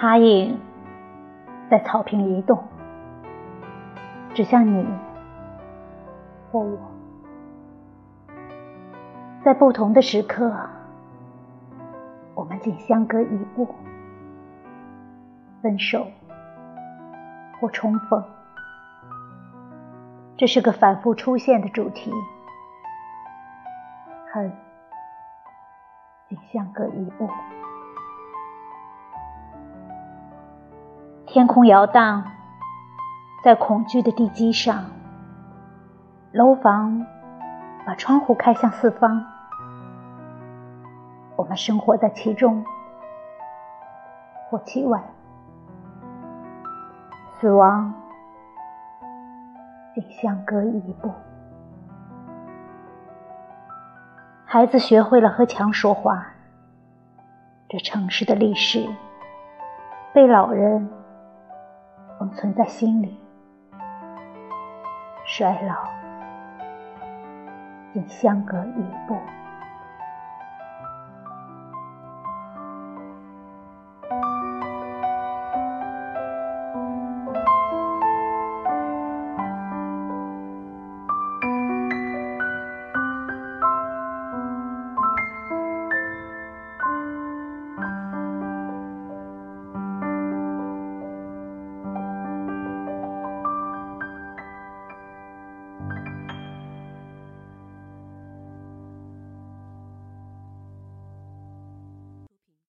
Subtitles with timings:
[0.00, 0.58] 他影
[1.68, 2.64] 在草坪移动，
[4.32, 4.86] 指向你
[6.50, 6.78] 或我。
[9.44, 10.50] 在不同的时刻，
[12.34, 13.74] 我们仅相隔一步，
[15.60, 16.06] 分手
[17.60, 18.24] 或重逢。
[20.38, 22.10] 这是个反复出现的主题，
[24.32, 24.50] 恨
[26.26, 27.28] 仅相隔一步。
[31.32, 32.24] 天空摇荡
[33.44, 34.86] 在恐惧的地基上，
[36.32, 37.06] 楼房
[37.86, 39.24] 把窗户开向四方，
[41.36, 42.64] 我们生活在其中
[44.48, 45.00] 或其外，
[47.38, 47.94] 死亡。
[49.94, 51.12] 仅相隔一步，
[54.44, 56.26] 孩子学会了和墙说话。
[57.68, 58.84] 这城市的历史
[60.12, 60.90] 被老人
[62.32, 63.18] 存在心里，
[65.24, 65.74] 衰老
[67.92, 69.16] 仅相隔一步。